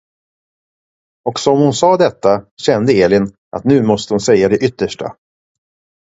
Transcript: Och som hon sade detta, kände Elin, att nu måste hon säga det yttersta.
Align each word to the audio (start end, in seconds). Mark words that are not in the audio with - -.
Och 1.29 1.39
som 1.39 1.57
hon 1.59 1.73
sade 1.73 2.03
detta, 2.03 2.45
kände 2.61 2.93
Elin, 3.03 3.33
att 3.55 3.63
nu 3.63 3.83
måste 3.83 4.13
hon 4.13 4.19
säga 4.21 4.49
det 4.49 4.57
yttersta. 4.57 5.15